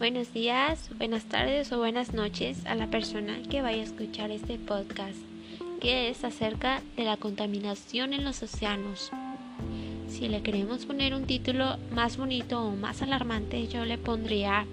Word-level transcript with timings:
Buenos 0.00 0.32
días, 0.32 0.88
buenas 0.96 1.24
tardes 1.24 1.70
o 1.72 1.76
buenas 1.76 2.14
noches 2.14 2.64
a 2.64 2.74
la 2.74 2.86
persona 2.86 3.38
que 3.50 3.60
vaya 3.60 3.82
a 3.82 3.84
escuchar 3.84 4.30
este 4.30 4.58
podcast, 4.58 5.18
que 5.78 6.08
es 6.08 6.24
acerca 6.24 6.80
de 6.96 7.04
la 7.04 7.18
contaminación 7.18 8.14
en 8.14 8.24
los 8.24 8.42
océanos. 8.42 9.10
Si 10.08 10.26
le 10.26 10.40
queremos 10.40 10.86
poner 10.86 11.12
un 11.12 11.26
título 11.26 11.76
más 11.92 12.16
bonito 12.16 12.64
o 12.64 12.74
más 12.74 13.02
alarmante, 13.02 13.68
yo 13.68 13.84
le 13.84 13.98
pondría 13.98 14.64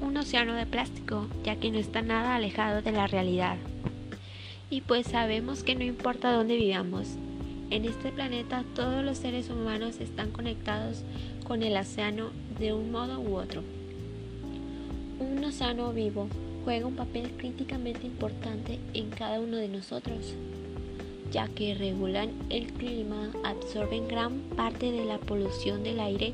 un 0.00 0.16
océano 0.16 0.54
de 0.54 0.66
plástico, 0.66 1.26
ya 1.42 1.56
que 1.56 1.72
no 1.72 1.78
está 1.78 2.00
nada 2.00 2.36
alejado 2.36 2.80
de 2.80 2.92
la 2.92 3.08
realidad. 3.08 3.56
Y 4.70 4.82
pues 4.82 5.08
sabemos 5.08 5.64
que 5.64 5.74
no 5.74 5.82
importa 5.82 6.30
dónde 6.30 6.54
vivamos, 6.54 7.08
en 7.70 7.86
este 7.86 8.12
planeta 8.12 8.62
todos 8.76 9.04
los 9.04 9.18
seres 9.18 9.50
humanos 9.50 9.98
están 9.98 10.30
conectados 10.30 11.02
con 11.42 11.64
el 11.64 11.76
océano 11.76 12.30
de 12.60 12.72
un 12.72 12.92
modo 12.92 13.18
u 13.18 13.34
otro. 13.34 13.64
Un 15.22 15.44
océano 15.44 15.92
vivo 15.92 16.26
juega 16.64 16.84
un 16.84 16.96
papel 16.96 17.30
críticamente 17.36 18.08
importante 18.08 18.80
en 18.92 19.10
cada 19.10 19.38
uno 19.38 19.56
de 19.56 19.68
nosotros, 19.68 20.34
ya 21.30 21.46
que 21.46 21.74
regulan 21.74 22.30
el 22.50 22.72
clima, 22.72 23.30
absorben 23.44 24.08
gran 24.08 24.40
parte 24.56 24.90
de 24.90 25.04
la 25.04 25.18
polución 25.18 25.84
del 25.84 26.00
aire 26.00 26.32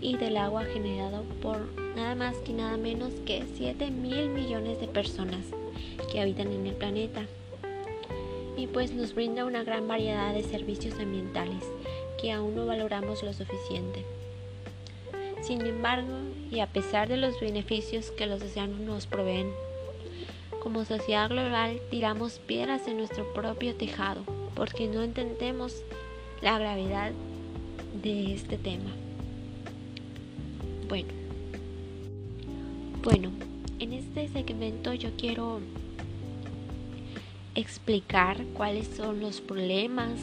y 0.00 0.16
del 0.16 0.38
agua 0.38 0.64
generada 0.64 1.22
por 1.40 1.68
nada 1.94 2.16
más 2.16 2.36
que 2.38 2.52
nada 2.52 2.76
menos 2.76 3.12
que 3.24 3.44
7 3.54 3.92
mil 3.92 4.28
millones 4.30 4.80
de 4.80 4.88
personas 4.88 5.46
que 6.10 6.20
habitan 6.20 6.52
en 6.52 6.66
el 6.66 6.74
planeta. 6.74 7.26
Y 8.56 8.66
pues 8.66 8.92
nos 8.92 9.14
brinda 9.14 9.44
una 9.44 9.62
gran 9.62 9.86
variedad 9.86 10.34
de 10.34 10.42
servicios 10.42 10.98
ambientales 10.98 11.62
que 12.20 12.32
aún 12.32 12.56
no 12.56 12.66
valoramos 12.66 13.22
lo 13.22 13.32
suficiente. 13.32 14.15
Sin 15.46 15.64
embargo, 15.64 16.12
y 16.50 16.58
a 16.58 16.66
pesar 16.66 17.08
de 17.08 17.16
los 17.16 17.38
beneficios 17.38 18.10
que 18.10 18.26
los 18.26 18.42
océanos 18.42 18.80
nos 18.80 19.06
proveen, 19.06 19.52
como 20.60 20.84
sociedad 20.84 21.28
global 21.28 21.80
tiramos 21.88 22.40
piedras 22.40 22.88
en 22.88 22.96
nuestro 22.96 23.32
propio 23.32 23.76
tejado 23.76 24.24
porque 24.56 24.88
no 24.88 25.02
entendemos 25.02 25.82
la 26.42 26.58
gravedad 26.58 27.12
de 28.02 28.34
este 28.34 28.58
tema. 28.58 28.90
Bueno, 30.88 31.12
bueno, 33.04 33.30
en 33.78 33.92
este 33.92 34.26
segmento 34.28 34.94
yo 34.94 35.10
quiero 35.16 35.60
explicar 37.54 38.44
cuáles 38.54 38.88
son 38.88 39.20
los 39.20 39.40
problemas, 39.40 40.18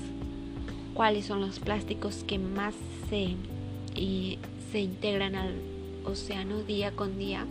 cuáles 0.94 1.28
son 1.28 1.40
los 1.40 1.60
plásticos 1.60 2.26
que 2.26 2.40
más 2.40 2.76
se 3.10 3.36
y 3.96 4.38
se 4.74 4.80
integran 4.80 5.36
al 5.36 5.54
océano 6.04 6.64
día 6.64 6.96
con 6.96 7.20
día 7.20 7.46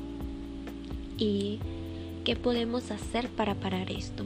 y 1.18 1.60
qué 2.24 2.34
podemos 2.34 2.90
hacer 2.90 3.28
para 3.28 3.54
parar 3.54 3.92
esto. 3.92 4.24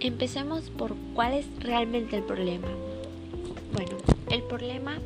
Empecemos 0.00 0.70
por 0.70 0.96
cuál 1.14 1.34
es 1.34 1.46
realmente 1.60 2.16
el 2.16 2.24
problema. 2.24 2.66
Bueno, 3.72 3.98
el 4.32 4.42
problema 4.42 4.98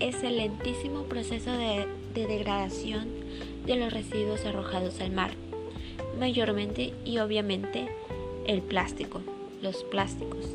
es 0.00 0.22
el 0.22 0.38
lentísimo 0.38 1.02
proceso 1.02 1.52
de, 1.52 1.86
de 2.14 2.26
degradación 2.26 3.06
de 3.66 3.76
los 3.76 3.92
residuos 3.92 4.46
arrojados 4.46 4.98
al 5.02 5.10
mar, 5.10 5.32
mayormente 6.18 6.94
y 7.04 7.18
obviamente 7.18 7.86
el 8.46 8.62
plástico, 8.62 9.20
los 9.60 9.84
plásticos 9.84 10.46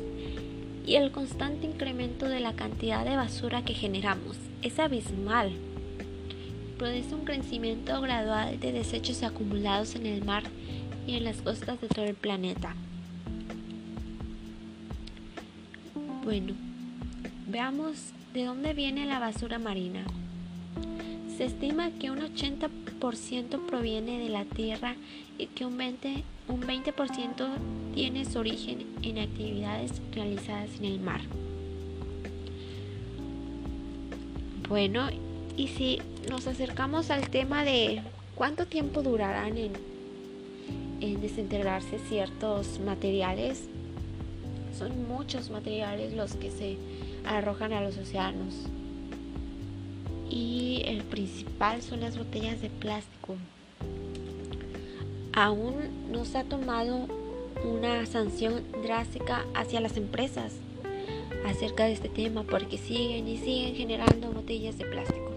y 0.86 0.96
el 0.96 1.12
constante 1.12 1.66
incremento 1.66 2.28
de 2.28 2.40
la 2.40 2.54
cantidad 2.54 3.04
de 3.04 3.16
basura 3.16 3.64
que 3.64 3.74
generamos 3.74 4.36
es 4.62 4.78
abismal. 4.78 5.52
Produce 6.78 7.14
un 7.14 7.24
crecimiento 7.24 8.00
gradual 8.00 8.58
de 8.58 8.72
desechos 8.72 9.22
acumulados 9.22 9.94
en 9.94 10.06
el 10.06 10.24
mar 10.24 10.42
y 11.06 11.14
en 11.14 11.24
las 11.24 11.42
costas 11.42 11.80
de 11.80 11.88
todo 11.88 12.04
el 12.04 12.14
planeta. 12.14 12.74
Bueno, 16.24 16.54
veamos 17.48 18.12
de 18.32 18.44
dónde 18.44 18.74
viene 18.74 19.06
la 19.06 19.18
basura 19.18 19.58
marina. 19.58 20.04
Se 21.36 21.44
estima 21.44 21.90
que 21.90 22.10
un 22.10 22.20
80% 22.20 23.66
proviene 23.66 24.18
de 24.18 24.28
la 24.28 24.44
tierra 24.44 24.94
y 25.38 25.46
que 25.46 25.64
un 25.64 25.78
20%, 25.78 26.22
un 26.52 26.60
20 26.60 26.92
tiene 27.94 28.26
su 28.26 28.38
origen 28.38 28.84
en 29.02 29.18
actividades 29.18 30.02
realizadas 30.12 30.68
en 30.78 30.84
el 30.84 31.00
mar. 31.00 31.22
Bueno, 34.68 35.08
y 35.56 35.68
si 35.68 36.00
nos 36.28 36.46
acercamos 36.46 37.10
al 37.10 37.30
tema 37.30 37.64
de 37.64 38.02
cuánto 38.34 38.66
tiempo 38.66 39.02
durarán 39.02 39.56
en, 39.56 39.72
desintegrarse 41.20 41.98
ciertos 41.98 42.80
materiales, 42.80 43.64
son 44.78 45.08
muchos 45.08 45.50
materiales 45.50 46.12
los 46.12 46.34
que 46.34 46.50
se 46.50 46.76
arrojan 47.24 47.72
a 47.72 47.80
los 47.80 47.96
océanos 47.96 48.54
y 50.30 50.82
el 50.86 51.02
principal 51.02 51.82
son 51.82 52.00
las 52.00 52.16
botellas 52.16 52.60
de 52.60 52.70
plástico. 52.70 53.36
Aún 55.42 55.74
no 56.12 56.24
se 56.24 56.38
ha 56.38 56.44
tomado 56.44 57.08
una 57.64 58.06
sanción 58.06 58.62
drástica 58.80 59.44
hacia 59.54 59.80
las 59.80 59.96
empresas 59.96 60.52
acerca 61.44 61.86
de 61.86 61.94
este 61.94 62.08
tema 62.08 62.44
porque 62.44 62.78
siguen 62.78 63.26
y 63.26 63.38
siguen 63.38 63.74
generando 63.74 64.30
botellas 64.30 64.78
de 64.78 64.84
plástico. 64.84 65.32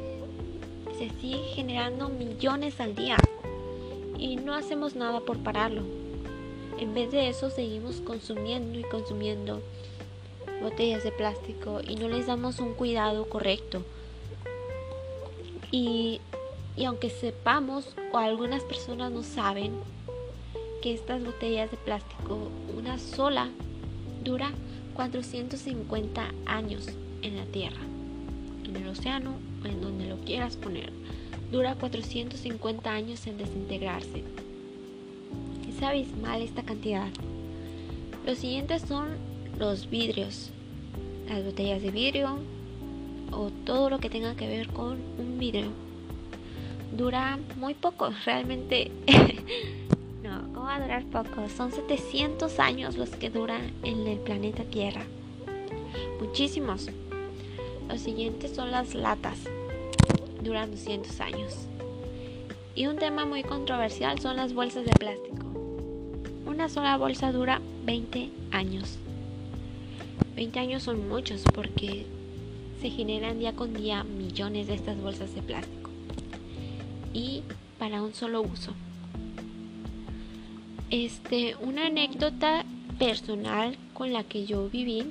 Se 1.00 1.10
siguen 1.20 1.46
generando 1.56 2.10
millones 2.10 2.80
al 2.80 2.94
día 2.94 3.18
y 4.20 4.36
no 4.36 4.54
hacemos 4.54 4.96
nada 4.96 5.22
por 5.22 5.40
pararlo. 5.40 5.82
En 6.78 6.94
vez 6.94 7.12
de 7.12 7.28
eso 7.28 7.50
seguimos 7.50 7.96
consumiendo 8.02 8.78
y 8.78 8.84
consumiendo 8.84 9.64
botellas 10.62 11.04
de 11.04 11.14
plástico 11.14 11.82
y 11.82 11.96
no 11.96 12.10
les 12.10 12.28
damos 12.28 12.60
un 12.60 12.76
cuidado 12.76 13.28
correcto 13.28 13.82
y, 15.72 16.22
aunque 16.84 17.10
sepamos 17.10 17.96
o 18.12 18.18
algunas 18.18 18.64
personas 18.64 19.12
no 19.12 19.24
saben 19.24 19.72
que 20.82 20.94
estas 20.94 21.24
botellas 21.24 21.72
de 21.72 21.78
plástico, 21.78 22.50
una 22.76 23.00
sola, 23.00 23.50
dura 24.24 24.52
450 24.94 26.32
años 26.46 26.88
en 27.22 27.38
la 27.38 27.46
Tierra, 27.46 27.82
en 28.66 28.76
el 28.76 28.88
océano 28.90 29.36
o 29.64 29.68
en 29.68 29.82
donde 29.82 30.08
lo 30.08 30.18
quieras 30.18 30.58
poner. 30.58 30.92
Dura 31.50 31.76
450 31.76 32.92
años 32.92 33.26
en 33.26 33.38
desintegrarse. 33.38 34.24
Es 35.70 35.82
abismal 35.82 36.42
esta 36.42 36.64
cantidad. 36.64 37.08
Los 38.26 38.40
siguientes 38.40 38.82
son 38.82 39.16
los 39.58 39.90
vidrios, 39.90 40.50
las 41.30 41.44
botellas 41.46 41.82
de 41.82 41.92
vidrio, 41.92 42.38
o 43.32 43.50
todo 43.66 43.90
lo 43.90 44.00
que 44.00 44.10
tenga 44.10 44.36
que 44.36 44.48
ver 44.48 44.68
con 44.68 45.00
un 45.18 45.38
video 45.40 45.85
dura 46.96 47.38
muy 47.58 47.74
poco, 47.74 48.10
realmente 48.26 48.92
no, 50.24 50.54
¿cómo 50.54 50.66
va 50.66 50.76
a 50.76 50.82
durar 50.82 51.04
poco? 51.06 51.50
Son 51.50 51.72
700 51.72 52.60
años 52.60 52.98
los 52.98 53.10
que 53.10 53.30
duran 53.30 53.72
en 53.84 54.08
el 54.08 54.20
planeta 54.20 54.64
Tierra. 54.64 55.04
Muchísimos. 56.20 56.90
Los 57.90 58.02
siguientes 58.02 58.56
son 58.56 58.72
las 58.72 58.96
latas. 58.96 59.40
Duran 60.42 60.72
200 60.72 61.20
años. 61.22 61.54
Y 62.74 62.88
un 62.88 62.98
tema 62.98 63.26
muy 63.26 63.44
controversial 63.44 64.20
son 64.20 64.38
las 64.38 64.54
bolsas 64.54 64.86
de 64.86 64.92
plástico. 64.92 65.46
Una 66.46 66.70
sola 66.70 66.98
bolsa 66.98 67.32
dura 67.32 67.62
20 67.86 68.30
años. 68.52 68.98
20 70.36 70.60
años 70.60 70.84
son 70.84 71.08
muchos 71.08 71.44
porque 71.54 72.06
se 72.82 72.90
generan 72.90 73.40
día 73.40 73.54
con 73.54 73.74
día 73.74 74.04
millones 74.04 74.68
de 74.68 74.76
estas 74.76 75.00
bolsas 75.02 75.34
de 75.34 75.42
plástico 75.42 75.85
y 77.16 77.44
para 77.80 78.04
un 78.04 78.14
solo 78.14 78.42
uso. 78.42 78.74
Este, 80.92 81.56
una 81.62 81.88
anécdota 81.88 82.66
personal 83.00 83.78
con 83.94 84.14
la 84.14 84.24
que 84.24 84.46
yo 84.46 84.70
viví 84.70 85.06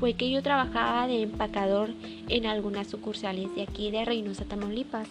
fue 0.00 0.14
que 0.14 0.28
yo 0.28 0.42
trabajaba 0.42 1.06
de 1.06 1.22
empacador 1.22 1.90
en 2.28 2.46
algunas 2.46 2.88
sucursales 2.88 3.54
de 3.54 3.62
aquí 3.62 3.92
de 3.92 4.04
Reynosa, 4.04 4.44
Tamaulipas. 4.44 5.08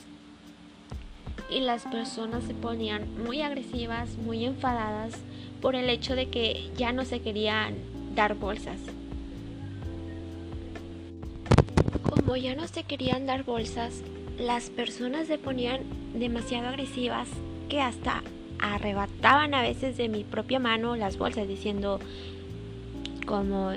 Y 1.49 1.61
las 1.61 1.83
personas 1.83 2.43
se 2.43 2.53
ponían 2.53 3.07
muy 3.23 3.41
agresivas, 3.41 4.17
muy 4.17 4.43
enfadadas 4.43 5.13
por 5.61 5.75
el 5.75 5.89
hecho 5.89 6.15
de 6.15 6.27
que 6.27 6.69
ya 6.77 6.91
no 6.91 7.05
se 7.05 7.21
querían 7.21 7.75
dar 8.13 8.35
bolsas. 8.35 8.79
Como 12.09 12.35
ya 12.35 12.55
no 12.55 12.67
se 12.67 12.83
querían 12.83 13.25
dar 13.25 13.43
bolsas, 13.43 14.01
las 14.37 14.69
personas 14.69 15.27
se 15.27 15.37
ponían 15.37 15.81
demasiado 16.13 16.69
agresivas 16.69 17.27
que 17.69 17.81
hasta 17.81 18.23
arrebataban 18.59 19.53
a 19.53 19.61
veces 19.61 19.97
de 19.97 20.09
mi 20.09 20.23
propia 20.23 20.59
mano 20.59 20.95
las 20.95 21.17
bolsas 21.17 21.47
diciendo 21.47 21.99
como 23.25 23.71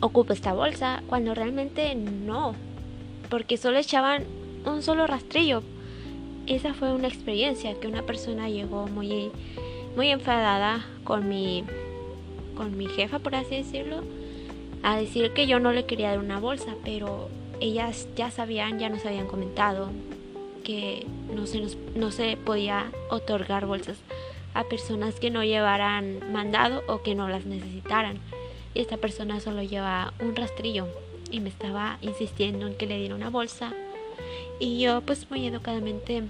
ocupa 0.00 0.32
esta 0.32 0.52
bolsa 0.52 1.02
cuando 1.08 1.34
realmente 1.34 1.94
no 1.94 2.54
porque 3.28 3.56
solo 3.56 3.78
echaban 3.78 4.24
un 4.64 4.82
solo 4.82 5.06
rastrillo. 5.06 5.62
Esa 6.46 6.74
fue 6.74 6.92
una 6.92 7.08
experiencia 7.08 7.74
que 7.80 7.88
una 7.88 8.02
persona 8.02 8.48
llegó 8.48 8.86
muy, 8.86 9.30
muy 9.96 10.10
enfadada 10.10 10.86
con 11.04 11.28
mi, 11.28 11.64
con 12.56 12.76
mi 12.76 12.86
jefa, 12.86 13.18
por 13.18 13.34
así 13.34 13.56
decirlo, 13.56 14.02
a 14.82 14.96
decir 14.96 15.32
que 15.32 15.46
yo 15.46 15.58
no 15.58 15.72
le 15.72 15.86
quería 15.86 16.10
dar 16.10 16.18
una 16.18 16.38
bolsa, 16.38 16.74
pero 16.84 17.28
ellas 17.64 18.06
ya 18.14 18.30
sabían, 18.30 18.78
ya 18.78 18.90
nos 18.90 19.06
habían 19.06 19.26
comentado 19.26 19.88
que 20.64 21.06
no 21.34 21.46
se, 21.46 21.60
nos, 21.60 21.76
no 21.96 22.10
se 22.10 22.36
podía 22.36 22.92
otorgar 23.08 23.64
bolsas 23.64 23.96
a 24.52 24.64
personas 24.64 25.18
que 25.18 25.30
no 25.30 25.42
llevaran 25.42 26.30
mandado 26.30 26.82
o 26.88 27.02
que 27.02 27.14
no 27.14 27.26
las 27.28 27.46
necesitaran. 27.46 28.18
Y 28.74 28.80
esta 28.80 28.98
persona 28.98 29.40
solo 29.40 29.62
lleva 29.62 30.12
un 30.20 30.36
rastrillo 30.36 30.88
y 31.30 31.40
me 31.40 31.48
estaba 31.48 31.96
insistiendo 32.02 32.66
en 32.66 32.74
que 32.74 32.86
le 32.86 32.98
diera 32.98 33.14
una 33.14 33.30
bolsa. 33.30 33.72
Y 34.60 34.80
yo 34.80 35.00
pues 35.00 35.30
muy 35.30 35.46
educadamente 35.46 36.22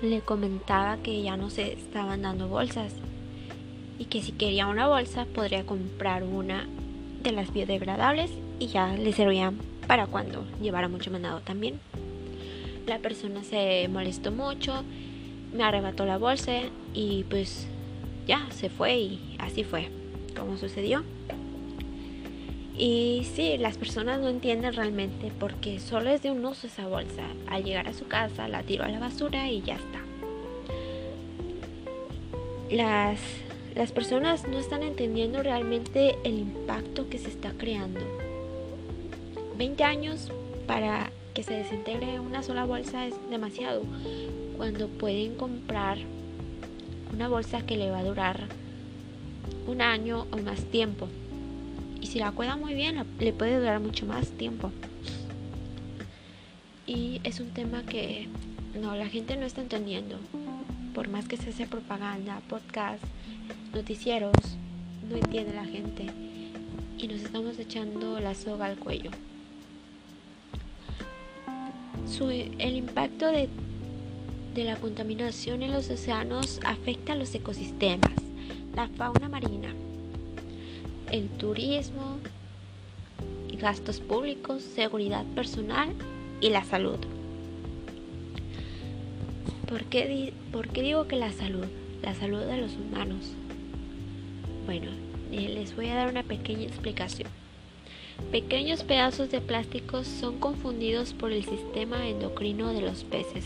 le 0.00 0.20
comentaba 0.22 0.96
que 0.96 1.20
ya 1.20 1.36
no 1.36 1.50
se 1.50 1.74
estaban 1.74 2.22
dando 2.22 2.48
bolsas 2.48 2.94
y 3.98 4.06
que 4.06 4.22
si 4.22 4.32
quería 4.32 4.66
una 4.68 4.88
bolsa 4.88 5.26
podría 5.26 5.66
comprar 5.66 6.22
una 6.22 6.66
de 7.22 7.32
las 7.32 7.52
biodegradables 7.52 8.30
y 8.58 8.68
ya 8.68 8.94
le 8.94 9.12
servían 9.12 9.58
para 9.90 10.06
cuando 10.06 10.46
llevara 10.62 10.86
mucho 10.86 11.10
mandado 11.10 11.40
también. 11.40 11.80
La 12.86 13.00
persona 13.00 13.42
se 13.42 13.88
molestó 13.88 14.30
mucho, 14.30 14.84
me 15.52 15.64
arrebató 15.64 16.06
la 16.06 16.16
bolsa 16.16 16.60
y 16.94 17.24
pues 17.24 17.66
ya 18.24 18.46
se 18.52 18.70
fue 18.70 18.96
y 19.00 19.36
así 19.40 19.64
fue 19.64 19.88
como 20.38 20.56
sucedió. 20.58 21.02
Y 22.78 23.26
sí, 23.34 23.58
las 23.58 23.78
personas 23.78 24.20
no 24.20 24.28
entienden 24.28 24.74
realmente 24.74 25.32
porque 25.40 25.80
solo 25.80 26.10
es 26.10 26.22
de 26.22 26.30
un 26.30 26.44
uso 26.46 26.68
esa 26.68 26.86
bolsa. 26.86 27.24
Al 27.48 27.64
llegar 27.64 27.88
a 27.88 27.92
su 27.92 28.06
casa 28.06 28.46
la 28.46 28.62
tiro 28.62 28.84
a 28.84 28.88
la 28.90 29.00
basura 29.00 29.50
y 29.50 29.60
ya 29.60 29.74
está. 29.74 29.98
Las, 32.70 33.18
las 33.74 33.90
personas 33.90 34.46
no 34.46 34.60
están 34.60 34.84
entendiendo 34.84 35.42
realmente 35.42 36.14
el 36.22 36.38
impacto 36.38 37.08
que 37.08 37.18
se 37.18 37.28
está 37.28 37.50
creando. 37.58 38.29
20 39.60 39.84
años 39.84 40.32
para 40.66 41.10
que 41.34 41.42
se 41.42 41.52
desintegre 41.52 42.18
una 42.18 42.42
sola 42.42 42.64
bolsa 42.64 43.06
es 43.06 43.14
demasiado. 43.28 43.82
Cuando 44.56 44.88
pueden 44.88 45.34
comprar 45.34 45.98
una 47.12 47.28
bolsa 47.28 47.60
que 47.66 47.76
le 47.76 47.90
va 47.90 47.98
a 47.98 48.04
durar 48.04 48.46
un 49.66 49.82
año 49.82 50.26
o 50.30 50.38
más 50.38 50.64
tiempo 50.64 51.08
y 52.00 52.06
si 52.06 52.18
la 52.18 52.32
cuida 52.32 52.56
muy 52.56 52.72
bien 52.72 53.04
le 53.18 53.32
puede 53.34 53.58
durar 53.58 53.80
mucho 53.80 54.06
más 54.06 54.30
tiempo. 54.30 54.72
Y 56.86 57.20
es 57.22 57.38
un 57.38 57.50
tema 57.50 57.82
que 57.82 58.28
no, 58.80 58.96
la 58.96 59.08
gente 59.08 59.36
no 59.36 59.44
está 59.44 59.60
entendiendo. 59.60 60.16
Por 60.94 61.08
más 61.08 61.28
que 61.28 61.36
se 61.36 61.50
hace 61.50 61.66
propaganda, 61.66 62.40
podcast, 62.48 63.04
noticieros, 63.74 64.32
no 65.06 65.16
entiende 65.16 65.52
la 65.52 65.66
gente. 65.66 66.06
Y 66.96 67.08
nos 67.08 67.20
estamos 67.20 67.58
echando 67.58 68.20
la 68.20 68.34
soga 68.34 68.64
al 68.64 68.78
cuello. 68.78 69.10
El 72.58 72.76
impacto 72.76 73.26
de, 73.26 73.48
la 74.56 74.76
contaminación 74.76 75.62
en 75.62 75.72
los 75.72 75.88
océanos 75.88 76.60
afecta 76.64 77.12
a 77.12 77.16
los 77.16 77.34
ecosistemas, 77.34 78.12
la 78.74 78.88
fauna 78.88 79.28
marina, 79.28 79.72
el 81.10 81.28
turismo, 81.28 82.18
gastos 83.58 84.00
públicos, 84.00 84.62
seguridad 84.62 85.24
personal 85.34 85.90
y 86.40 86.50
la 86.50 86.64
salud. 86.64 86.98
¿Por 89.68 89.84
qué, 89.84 90.32
digo 90.82 91.06
que 91.06 91.16
la 91.16 91.32
salud? 91.32 91.66
La 92.02 92.14
salud 92.14 92.40
de 92.40 92.56
los 92.56 92.72
humanos. 92.74 93.32
Bueno, 94.66 94.90
eh, 95.30 95.48
les 95.48 95.76
voy 95.76 95.88
a 95.88 95.94
dar 95.94 96.08
una 96.08 96.22
pequeña 96.22 96.64
explicación. 96.64 97.39
Pequeños 98.30 98.84
pedazos 98.84 99.30
de 99.30 99.40
plástico 99.40 100.04
son 100.04 100.38
confundidos 100.38 101.14
por 101.14 101.32
el 101.32 101.44
sistema 101.44 102.08
endocrino 102.08 102.72
de 102.72 102.80
los 102.80 103.02
peces, 103.02 103.44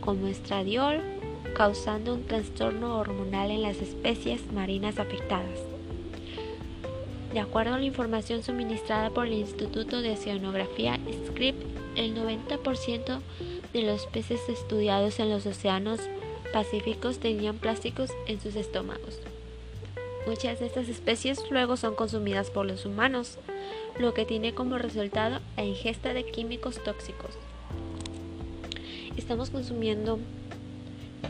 como 0.00 0.28
estradiol, 0.28 1.00
causando 1.56 2.14
un 2.14 2.24
trastorno 2.24 2.98
hormonal 2.98 3.50
en 3.50 3.62
las 3.62 3.78
especies 3.78 4.52
marinas 4.52 5.00
afectadas. 5.00 5.58
De 7.32 7.40
acuerdo 7.40 7.74
a 7.74 7.78
la 7.78 7.84
información 7.84 8.42
suministrada 8.42 9.10
por 9.10 9.26
el 9.26 9.34
Instituto 9.34 10.00
de 10.00 10.12
Oceanografía 10.12 10.98
SCRIP, 11.26 11.56
el 11.96 12.14
90% 12.14 13.20
de 13.72 13.82
los 13.82 14.06
peces 14.06 14.48
estudiados 14.48 15.18
en 15.18 15.30
los 15.30 15.44
océanos 15.46 16.00
pacíficos 16.52 17.18
tenían 17.18 17.56
plásticos 17.56 18.10
en 18.26 18.40
sus 18.40 18.54
estómagos. 18.56 19.20
Muchas 20.26 20.60
de 20.60 20.66
estas 20.66 20.88
especies 20.88 21.38
luego 21.50 21.76
son 21.76 21.94
consumidas 21.94 22.50
por 22.50 22.66
los 22.66 22.86
humanos, 22.86 23.38
lo 23.98 24.12
que 24.14 24.24
tiene 24.24 24.54
como 24.54 24.78
resultado 24.78 25.40
la 25.56 25.64
ingesta 25.64 26.12
de 26.12 26.30
químicos 26.30 26.82
tóxicos. 26.84 27.30
Estamos 29.16 29.50
consumiendo 29.50 30.18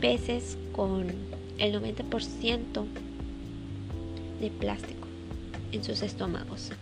peces 0.01 0.59
con 0.73 1.07
el 1.59 1.81
90% 1.81 2.85
de 4.41 4.51
plástico 4.51 5.07
en 5.73 5.85
sus 5.85 6.03
estómagos. 6.03 6.73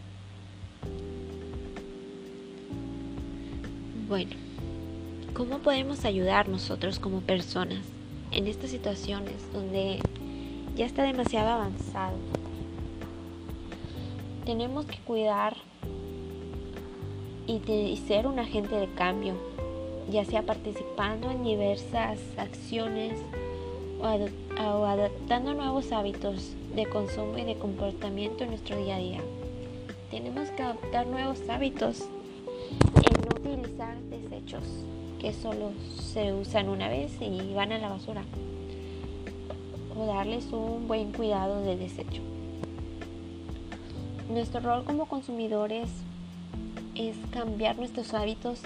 Bueno, 4.08 4.32
¿cómo 5.34 5.58
podemos 5.58 6.04
ayudar 6.04 6.48
nosotros 6.48 6.98
como 6.98 7.20
personas 7.20 7.80
en 8.32 8.46
estas 8.46 8.70
situaciones 8.70 9.34
donde 9.52 9.98
ya 10.76 10.86
está 10.86 11.02
demasiado 11.02 11.48
avanzado? 11.50 12.16
Tenemos 14.44 14.84
que 14.86 14.98
cuidar 14.98 15.56
y, 17.46 17.96
ser 18.08 18.26
un 18.26 18.38
agente 18.38 18.74
de 18.74 18.88
cambio, 18.94 19.34
ya 20.10 20.24
sea 20.24 20.42
participando 20.42 21.30
en 21.30 21.44
diversas 21.44 22.18
acciones 22.36 23.20
o 24.00 24.06
adaptando 24.84 25.54
nuevos 25.54 25.92
hábitos 25.92 26.54
de 26.74 26.86
consumo 26.86 27.38
y 27.38 27.44
de 27.44 27.56
comportamiento 27.56 28.44
en 28.44 28.50
nuestro 28.50 28.76
día 28.76 28.96
a 28.96 28.98
día. 28.98 29.20
Tenemos 30.10 30.48
que 30.50 30.62
adoptar 30.62 31.06
nuevos 31.06 31.40
hábitos 31.48 32.08
en 32.96 33.28
no 33.28 33.52
utilizar 33.52 33.96
desechos 34.02 34.62
que 35.18 35.32
solo 35.32 35.72
se 36.12 36.32
usan 36.34 36.68
una 36.68 36.88
vez 36.88 37.12
y 37.20 37.54
van 37.54 37.72
a 37.72 37.78
la 37.78 37.88
basura 37.88 38.22
o 39.96 40.06
darles 40.06 40.46
un 40.52 40.86
buen 40.86 41.12
cuidado 41.12 41.62
de 41.62 41.76
desecho. 41.76 42.20
Nuestro 44.28 44.60
rol 44.60 44.84
como 44.84 45.06
consumidores 45.06 45.88
es 46.94 47.16
cambiar 47.32 47.76
nuestros 47.76 48.14
hábitos 48.14 48.60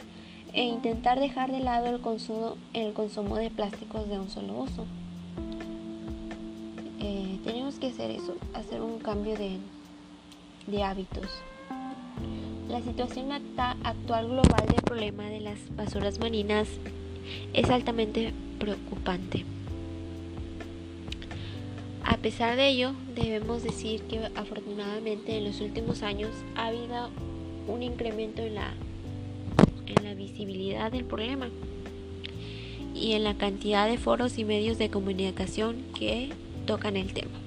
e 0.53 0.63
intentar 0.63 1.21
dejar 1.21 1.53
de 1.53 1.61
lado 1.61 1.87
el 1.87 2.01
consumo, 2.01 2.57
el 2.73 2.93
consumo 2.93 3.37
de 3.37 3.51
plásticos 3.51 4.09
de 4.09 4.19
un 4.19 4.31
solo 4.31 4.55
uso 4.55 4.87
tenemos 7.49 7.77
que 7.79 7.87
hacer 7.87 8.11
eso, 8.11 8.37
hacer 8.55 8.83
un 8.83 8.99
cambio 8.99 9.37
de, 9.37 9.57
de 10.67 10.83
hábitos. 10.83 11.27
La 12.69 12.83
situación 12.83 13.33
actual 13.33 14.29
global 14.29 14.67
del 14.67 14.83
problema 14.83 15.25
de 15.25 15.41
las 15.41 15.59
basuras 15.75 16.19
marinas 16.19 16.69
es 17.55 17.71
altamente 17.71 18.35
preocupante. 18.59 19.47
A 22.05 22.19
pesar 22.19 22.57
de 22.57 22.69
ello, 22.69 22.93
debemos 23.15 23.63
decir 23.63 24.03
que 24.03 24.27
afortunadamente 24.35 25.39
en 25.39 25.45
los 25.45 25.61
últimos 25.63 26.03
años 26.03 26.31
ha 26.55 26.67
habido 26.67 27.11
un 27.69 27.83
incremento 27.83 28.43
en 28.43 28.57
la, 28.57 28.73
en 29.87 30.05
la 30.05 30.15
visibilidad 30.15 30.91
del 30.91 31.05
problema 31.05 31.49
y 32.95 33.13
en 33.13 33.25
la 33.25 33.35
cantidad 33.35 33.89
de 33.89 33.99
foros 33.99 34.39
y 34.39 34.45
medios 34.45 34.79
de 34.79 34.91
comunicación 34.91 35.85
que 35.97 36.31
tocan 36.67 36.97
el 36.97 37.13
tema. 37.13 37.39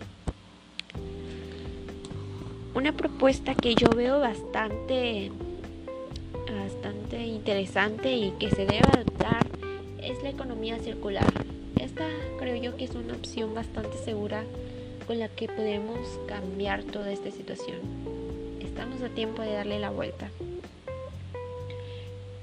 Una 2.74 2.94
propuesta 2.94 3.54
que 3.54 3.76
yo 3.76 3.90
veo 3.90 4.20
bastante, 4.20 5.30
bastante 6.50 7.26
interesante 7.26 8.16
y 8.16 8.32
que 8.40 8.50
se 8.50 8.66
debe 8.66 8.88
adoptar 8.94 9.46
es 10.02 10.24
la 10.24 10.30
economía 10.30 10.80
circular. 10.80 11.32
Esta 11.80 12.08
creo 12.40 12.56
yo 12.56 12.78
que 12.78 12.86
es 12.86 12.96
una 12.96 13.14
opción 13.14 13.54
bastante 13.54 13.98
segura 13.98 14.44
con 15.06 15.20
la 15.20 15.28
que 15.28 15.48
podemos 15.48 16.00
cambiar 16.28 16.84
toda 16.84 17.12
esta 17.12 17.30
situación. 17.30 18.01
Estamos 18.82 19.04
a 19.04 19.14
tiempo 19.14 19.44
de 19.44 19.54
darle 19.54 19.78
la 19.78 19.92
vuelta. 19.92 20.32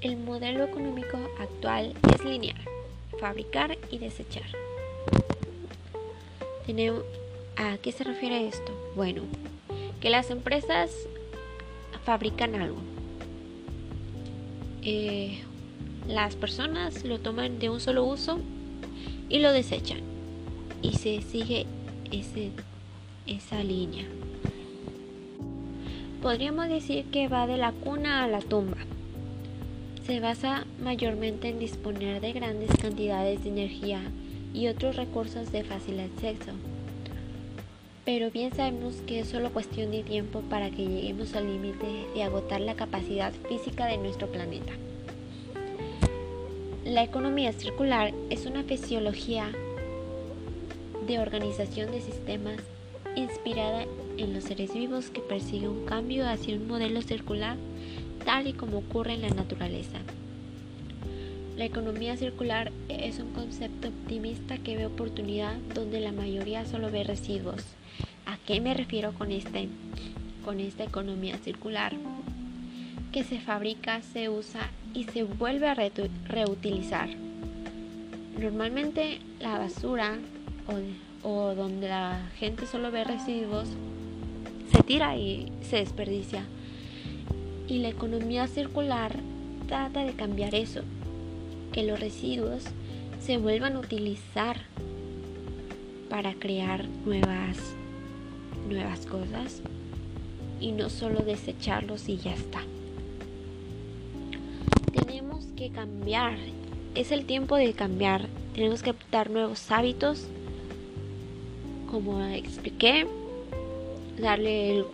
El 0.01 0.19
modelo 0.19 0.63
económico 0.63 1.19
actual 1.41 1.95
es 2.15 2.25
lineal, 2.25 2.61
fabricar 3.19 3.77
y 3.91 3.99
desechar. 3.99 4.45
¿A 7.57 7.77
qué 7.79 7.91
se 7.91 8.05
refiere 8.05 8.47
esto? 8.47 8.73
Bueno, 8.95 9.23
que 10.01 10.11
las 10.11 10.31
empresas 10.31 10.93
fabrican 12.05 12.55
algo. 12.55 12.79
Eh, 14.83 15.43
las 16.07 16.37
personas 16.37 17.03
lo 17.03 17.19
toman 17.19 17.59
de 17.59 17.69
un 17.69 17.81
solo 17.81 18.05
uso 18.05 18.39
y 19.29 19.41
lo 19.41 19.51
desechan. 19.51 20.03
Y 20.83 20.93
se 20.93 21.21
sigue 21.21 21.67
esa 23.27 23.65
línea. 23.65 24.07
Podríamos 26.23 26.69
decir 26.69 27.05
que 27.13 27.29
va 27.29 27.47
de 27.47 27.57
la 27.57 27.71
cuna 27.71 28.25
a 28.25 28.29
la 28.29 28.41
tumba. 28.41 28.79
Se 30.05 30.19
basa 30.19 30.67
mayormente 30.83 31.49
en 31.49 31.61
disponer 31.61 32.21
de 32.21 32.33
grandes 32.33 32.71
cantidades 32.77 33.45
de 33.45 33.51
energía 33.51 34.01
y 34.53 34.67
otros 34.67 34.97
recursos 34.97 35.53
de 35.53 35.63
fácil 35.63 36.01
acceso. 36.01 36.51
Pero 38.05 38.33
bien 38.33 38.53
sabemos 38.53 38.97
que 39.07 39.21
es 39.21 39.29
solo 39.29 39.53
cuestión 39.53 39.93
de 39.93 40.03
tiempo 40.03 40.41
para 40.41 40.71
que 40.71 40.89
lleguemos 40.89 41.37
al 41.37 41.53
límite 41.53 41.87
de 42.13 42.23
agotar 42.25 42.61
la 42.63 42.75
capacidad 42.75 43.33
física 43.49 43.87
de 43.87 43.99
nuestro 43.99 44.27
planeta. 44.27 44.73
La 46.85 47.05
economía 47.05 47.53
circular 47.53 48.13
es 48.29 48.45
una 48.47 48.65
fisiología 48.65 49.53
de 51.07 51.21
organización 51.21 51.93
de 51.93 52.01
sistemas 52.01 52.57
inspirada 53.15 53.85
los 54.27 54.45
seres 54.45 54.75
vivos 54.75 55.11
que 55.11 55.21
persigue 55.21 55.69
un 55.69 55.85
cambio 55.85 56.29
hacia 56.29 56.57
un 56.57 56.67
modelo 56.67 57.03
circular 57.03 57.57
tal 58.25 58.47
y 58.47 58.53
como 58.53 58.79
ocurre 58.79 59.15
en 59.15 59.23
la 59.23 59.31
naturaleza. 59.31 59.99
La 61.57 61.65
economía 61.65 62.17
circular 62.17 62.71
es 62.89 63.19
un 63.19 63.33
concepto 63.33 63.89
optimista 63.89 64.59
que 64.59 64.77
ve 64.77 64.87
oportunidad 64.87 65.57
donde 65.75 66.01
la 66.01 66.13
mayoría 66.13 66.67
solo 66.67 66.91
ve 66.91 67.05
residuos. 67.05 67.65
¿A 68.27 68.37
qué 68.47 68.61
me 68.61 68.75
refiero 68.75 69.13
con, 69.13 69.33
este, 69.33 69.69
con 70.45 70.61
esta 70.61 70.85
economía 70.85 71.39
circular? 71.39 71.95
Que 73.13 73.25
se 73.25 73.41
fabrica, 73.41 74.03
se 74.03 74.29
usa 74.29 74.71
y 74.95 75.05
se 75.05 75.25
vuelve 75.25 75.69
a 75.69 75.75
reutilizar. 75.75 77.09
Normalmente 78.39 79.19
la 79.41 79.59
basura 79.59 80.17
o, 80.69 81.29
o 81.29 81.55
donde 81.55 81.89
la 81.89 82.31
gente 82.39 82.67
solo 82.67 82.93
ve 82.93 83.03
residuos 83.05 83.69
se 84.71 84.83
tira 84.83 85.17
y 85.17 85.53
se 85.63 85.77
desperdicia. 85.77 86.45
Y 87.67 87.79
la 87.79 87.89
economía 87.89 88.47
circular 88.47 89.17
trata 89.67 90.05
de 90.05 90.15
cambiar 90.15 90.55
eso, 90.55 90.83
que 91.73 91.83
los 91.83 92.01
residuos 92.01 92.65
se 93.21 93.37
vuelvan 93.37 93.77
a 93.77 93.81
utilizar 93.81 94.57
para 96.09 96.35
crear 96.35 96.87
nuevas 97.05 97.59
nuevas 98.69 99.07
cosas 99.07 99.63
y 100.61 100.73
no 100.73 100.91
solo 100.91 101.21
desecharlos 101.21 102.09
y 102.09 102.19
ya 102.19 102.35
está 102.35 102.61
que 105.59 105.71
cambiar. 105.71 106.39
Es 106.95 107.11
el 107.11 107.25
tiempo 107.25 107.57
de 107.57 107.73
cambiar. 107.73 108.29
Tenemos 108.55 108.83
que 108.83 108.91
adoptar 108.91 109.31
nuevos 109.31 109.71
hábitos. 109.71 110.27
Como 111.91 112.23
expliqué, 112.27 113.07
darle 114.21 114.71
el 114.71 114.87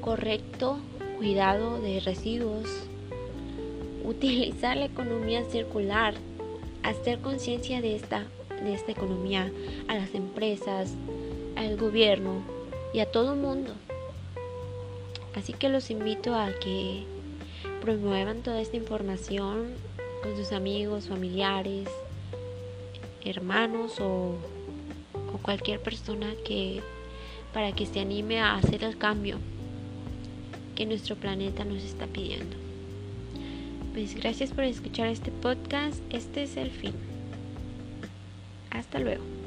correcto 0.00 0.78
cuidado 1.16 1.80
de 1.80 2.00
residuos. 2.00 2.68
Utilizar 4.04 4.76
la 4.76 4.86
economía 4.86 5.44
circular. 5.44 6.14
Hacer 6.82 7.18
conciencia 7.18 7.80
de 7.80 7.96
esta, 7.96 8.24
de 8.62 8.72
esta 8.72 8.92
economía 8.92 9.50
a 9.88 9.94
las 9.94 10.14
empresas, 10.14 10.94
al 11.56 11.76
gobierno 11.76 12.42
y 12.94 13.00
a 13.00 13.10
todo 13.10 13.34
el 13.34 13.40
mundo. 13.40 13.74
Así 15.34 15.52
que 15.52 15.68
los 15.68 15.90
invito 15.90 16.34
a 16.34 16.50
que 16.52 17.04
promuevan 17.80 18.42
toda 18.42 18.60
esta 18.60 18.76
información 18.76 19.74
con 20.22 20.36
sus 20.36 20.52
amigos, 20.52 21.08
familiares, 21.08 21.88
hermanos 23.24 24.00
o, 24.00 24.36
o 25.34 25.38
cualquier 25.42 25.80
persona 25.80 26.32
que 26.44 26.80
para 27.52 27.72
que 27.72 27.86
se 27.86 28.00
anime 28.00 28.40
a 28.40 28.54
hacer 28.54 28.84
el 28.84 28.98
cambio 28.98 29.38
que 30.76 30.86
nuestro 30.86 31.16
planeta 31.16 31.64
nos 31.64 31.82
está 31.82 32.06
pidiendo. 32.06 32.56
Pues 33.92 34.14
gracias 34.14 34.50
por 34.50 34.64
escuchar 34.64 35.08
este 35.08 35.30
podcast. 35.30 36.00
Este 36.10 36.44
es 36.44 36.56
el 36.56 36.70
fin. 36.70 36.92
Hasta 38.70 39.00
luego. 39.00 39.37